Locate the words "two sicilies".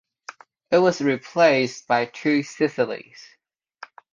2.07-3.23